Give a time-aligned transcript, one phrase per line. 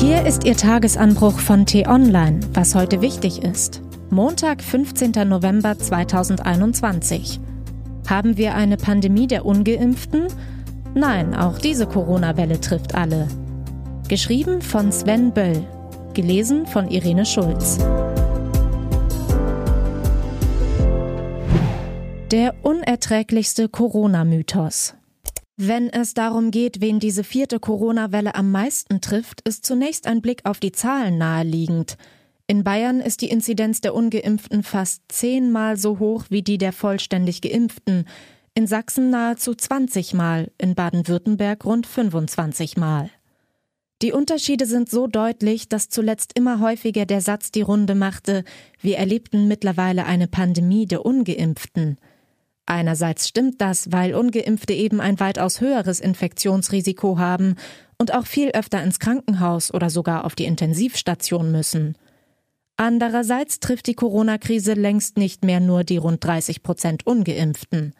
[0.00, 3.82] Hier ist Ihr Tagesanbruch von T-Online, was heute wichtig ist.
[4.08, 5.12] Montag, 15.
[5.28, 7.38] November 2021.
[8.08, 10.28] Haben wir eine Pandemie der ungeimpften?
[10.94, 13.28] Nein, auch diese Corona-Welle trifft alle.
[14.08, 15.66] Geschrieben von Sven Böll.
[16.14, 17.76] Gelesen von Irene Schulz.
[22.30, 24.94] Der unerträglichste Corona-Mythos.
[25.62, 30.46] Wenn es darum geht, wen diese vierte Corona-Welle am meisten trifft, ist zunächst ein Blick
[30.46, 31.98] auf die Zahlen naheliegend.
[32.46, 37.42] In Bayern ist die Inzidenz der ungeimpften fast zehnmal so hoch wie die der vollständig
[37.42, 38.06] geimpften,
[38.54, 43.10] in Sachsen nahezu 20 Mal, in Baden-Württemberg rund 25 Mal.
[44.00, 48.44] Die Unterschiede sind so deutlich, dass zuletzt immer häufiger der Satz die Runde machte,
[48.80, 51.98] wir erlebten mittlerweile eine Pandemie der ungeimpften.
[52.70, 57.56] Einerseits stimmt das, weil ungeimpfte eben ein weitaus höheres Infektionsrisiko haben
[57.98, 61.98] und auch viel öfter ins Krankenhaus oder sogar auf die Intensivstation müssen.
[62.76, 67.92] Andererseits trifft die Corona-Krise längst nicht mehr nur die rund 30 Prozent ungeimpften.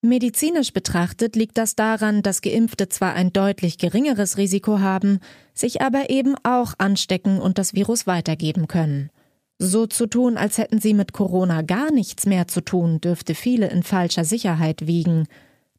[0.00, 5.18] Medizinisch betrachtet liegt das daran, dass Geimpfte zwar ein deutlich geringeres Risiko haben,
[5.52, 9.10] sich aber eben auch anstecken und das Virus weitergeben können.
[9.58, 13.68] So zu tun, als hätten sie mit Corona gar nichts mehr zu tun, dürfte viele
[13.68, 15.26] in falscher Sicherheit wiegen.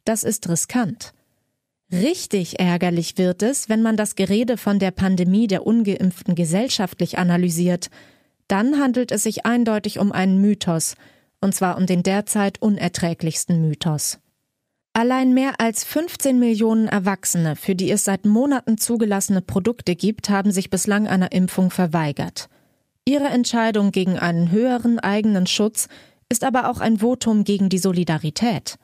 [0.03, 1.13] Das ist riskant.
[1.91, 7.89] Richtig ärgerlich wird es, wenn man das Gerede von der Pandemie der ungeimpften gesellschaftlich analysiert.
[8.47, 10.95] Dann handelt es sich eindeutig um einen Mythos,
[11.41, 14.19] und zwar um den derzeit unerträglichsten Mythos.
[14.93, 20.51] Allein mehr als 15 Millionen Erwachsene, für die es seit Monaten zugelassene Produkte gibt, haben
[20.51, 22.49] sich bislang einer Impfung verweigert.
[23.09, 25.87] Ihre Entscheidung gegen einen höheren eigenen Schutz
[26.29, 28.75] ist aber auch ein Votum gegen die Solidarität.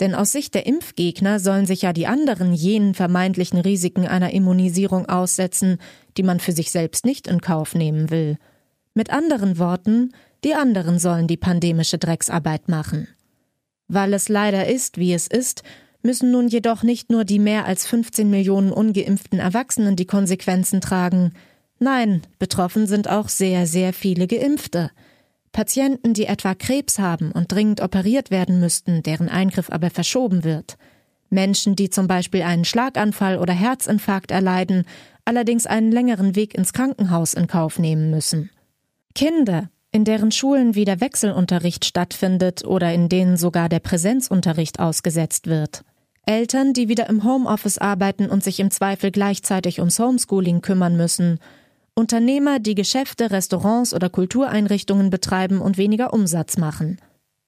[0.00, 5.08] Denn aus Sicht der Impfgegner sollen sich ja die anderen jenen vermeintlichen Risiken einer Immunisierung
[5.08, 5.78] aussetzen,
[6.18, 8.36] die man für sich selbst nicht in Kauf nehmen will.
[8.92, 10.12] Mit anderen Worten,
[10.44, 13.08] die anderen sollen die pandemische Drecksarbeit machen.
[13.88, 15.62] Weil es leider ist, wie es ist,
[16.02, 21.32] müssen nun jedoch nicht nur die mehr als 15 Millionen ungeimpften Erwachsenen die Konsequenzen tragen,
[21.84, 24.90] Nein, betroffen sind auch sehr, sehr viele Geimpfte.
[25.52, 30.78] Patienten, die etwa Krebs haben und dringend operiert werden müssten, deren Eingriff aber verschoben wird.
[31.28, 34.86] Menschen, die zum Beispiel einen Schlaganfall oder Herzinfarkt erleiden,
[35.26, 38.48] allerdings einen längeren Weg ins Krankenhaus in Kauf nehmen müssen.
[39.14, 45.84] Kinder, in deren Schulen wieder Wechselunterricht stattfindet oder in denen sogar der Präsenzunterricht ausgesetzt wird.
[46.24, 51.40] Eltern, die wieder im Homeoffice arbeiten und sich im Zweifel gleichzeitig ums Homeschooling kümmern müssen,
[51.94, 56.98] Unternehmer, die Geschäfte, Restaurants oder Kultureinrichtungen betreiben und weniger Umsatz machen.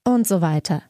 [0.04, 0.82] Und so weiter.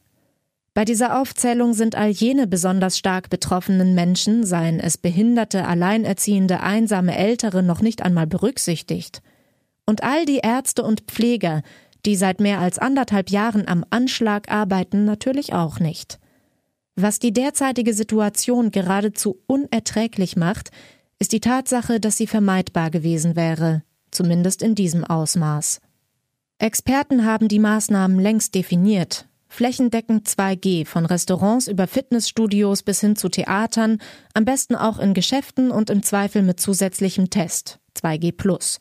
[0.75, 7.17] Bei dieser Aufzählung sind all jene besonders stark betroffenen Menschen, seien es Behinderte, Alleinerziehende, einsame
[7.17, 9.23] Ältere, noch nicht einmal berücksichtigt.
[9.87, 11.63] Und all die Ärzte und Pfleger,
[12.05, 16.19] die seit mehr als anderthalb Jahren am Anschlag arbeiten, natürlich auch nicht.
[16.95, 20.69] Was die derzeitige Situation geradezu unerträglich macht,
[21.19, 25.81] ist die Tatsache, dass sie vermeidbar gewesen wäre, zumindest in diesem Ausmaß.
[26.59, 29.27] Experten haben die Maßnahmen längst definiert.
[29.49, 33.99] Flächendeckend 2G von Restaurants über Fitnessstudios bis hin zu Theatern,
[34.33, 38.79] am besten auch in Geschäften und im Zweifel mit zusätzlichem Test 2G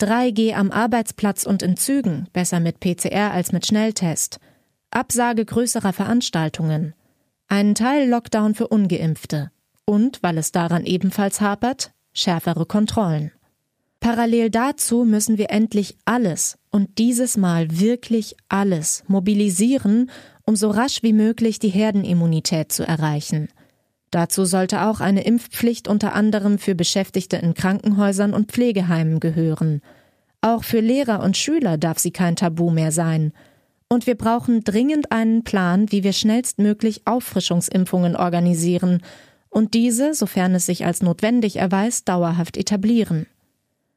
[0.00, 4.38] 3G am Arbeitsplatz und in Zügen, besser mit PCR als mit Schnelltest.
[4.90, 6.94] Absage größerer Veranstaltungen.
[7.48, 9.50] Einen Teil Lockdown für ungeimpfte
[9.88, 13.32] und, weil es daran ebenfalls hapert, schärfere Kontrollen.
[14.00, 20.10] Parallel dazu müssen wir endlich alles und dieses Mal wirklich alles mobilisieren,
[20.44, 23.48] um so rasch wie möglich die Herdenimmunität zu erreichen.
[24.10, 29.80] Dazu sollte auch eine Impfpflicht unter anderem für Beschäftigte in Krankenhäusern und Pflegeheimen gehören.
[30.42, 33.32] Auch für Lehrer und Schüler darf sie kein Tabu mehr sein.
[33.88, 39.00] Und wir brauchen dringend einen Plan, wie wir schnellstmöglich Auffrischungsimpfungen organisieren
[39.50, 43.26] und diese, sofern es sich als notwendig erweist, dauerhaft etablieren.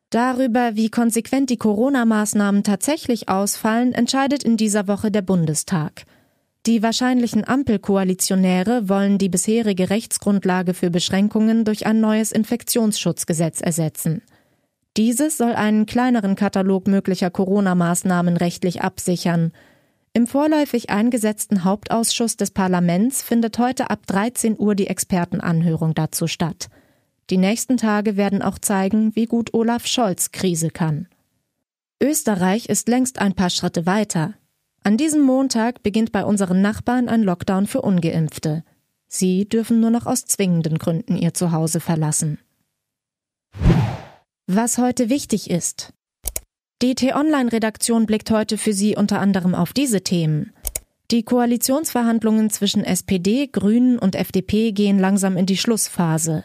[0.09, 6.03] Darüber, wie konsequent die Corona-Maßnahmen tatsächlich ausfallen, entscheidet in dieser Woche der Bundestag.
[6.65, 14.21] Die wahrscheinlichen Ampelkoalitionäre wollen die bisherige Rechtsgrundlage für Beschränkungen durch ein neues Infektionsschutzgesetz ersetzen.
[14.97, 19.51] Dieses soll einen kleineren Katalog möglicher Corona-Maßnahmen rechtlich absichern–
[20.13, 26.69] im vorläufig eingesetzten Hauptausschuss des Parlaments findet heute ab 13 Uhr die Expertenanhörung dazu statt.
[27.29, 31.07] Die nächsten Tage werden auch zeigen, wie gut Olaf Scholz Krise kann.
[32.01, 34.33] Österreich ist längst ein paar Schritte weiter.
[34.83, 38.63] An diesem Montag beginnt bei unseren Nachbarn ein Lockdown für ungeimpfte.
[39.07, 42.39] Sie dürfen nur noch aus zwingenden Gründen ihr Zuhause verlassen.
[44.47, 45.93] Was heute wichtig ist.
[46.81, 50.51] Die T-Online-Redaktion blickt heute für Sie unter anderem auf diese Themen.
[51.11, 56.43] Die Koalitionsverhandlungen zwischen SPD, Grünen und FDP gehen langsam in die Schlussphase.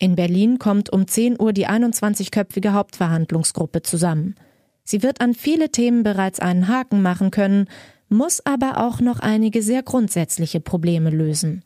[0.00, 4.34] In Berlin kommt um 10 Uhr die 21-köpfige Hauptverhandlungsgruppe zusammen.
[4.82, 7.68] Sie wird an viele Themen bereits einen Haken machen können,
[8.08, 11.64] muss aber auch noch einige sehr grundsätzliche Probleme lösen.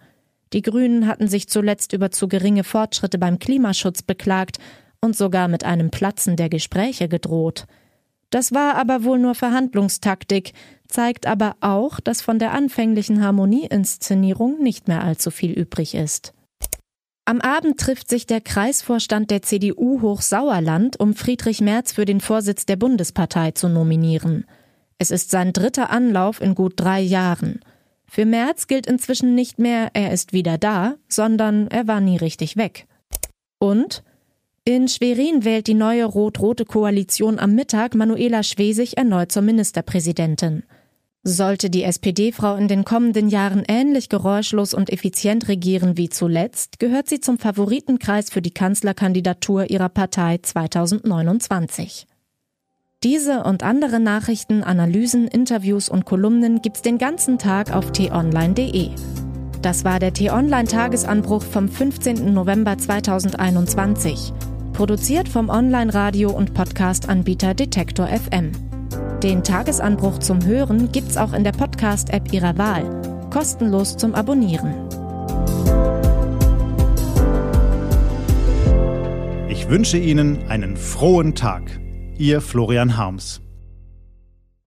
[0.53, 4.59] Die Grünen hatten sich zuletzt über zu geringe Fortschritte beim Klimaschutz beklagt
[5.01, 7.67] und sogar mit einem Platzen der Gespräche gedroht.
[8.31, 10.53] Das war aber wohl nur Verhandlungstaktik,
[10.89, 16.33] zeigt aber auch, dass von der anfänglichen Harmonieinszenierung nicht mehr allzu viel übrig ist.
[17.25, 22.67] Am Abend trifft sich der Kreisvorstand der CDU Hochsauerland, um Friedrich Merz für den Vorsitz
[22.67, 24.47] der Bundespartei zu nominieren.
[24.99, 27.61] Es ist sein dritter Anlauf in gut drei Jahren.
[28.07, 32.57] Für Merz gilt inzwischen nicht mehr, er ist wieder da, sondern er war nie richtig
[32.57, 32.87] weg.
[33.61, 34.03] Und
[34.75, 40.65] in Schwerin wählt die neue rot-rote Koalition am Mittag Manuela Schwesig erneut zur Ministerpräsidentin.
[41.23, 47.09] Sollte die SPD-Frau in den kommenden Jahren ähnlich geräuschlos und effizient regieren wie zuletzt, gehört
[47.09, 52.07] sie zum Favoritenkreis für die Kanzlerkandidatur ihrer Partei 2029.
[53.03, 58.91] Diese und andere Nachrichten, Analysen, Interviews und Kolumnen gibt's den ganzen Tag auf t-online.de.
[59.63, 62.33] Das war der T-Online-Tagesanbruch vom 15.
[62.33, 64.33] November 2021.
[64.81, 68.51] Produziert vom Online-Radio- und Podcast-Anbieter Detektor FM.
[69.23, 73.29] Den Tagesanbruch zum Hören gibt's auch in der Podcast-App Ihrer Wahl.
[73.29, 74.89] Kostenlos zum Abonnieren.
[79.51, 81.79] Ich wünsche Ihnen einen frohen Tag.
[82.17, 83.43] Ihr Florian Harms.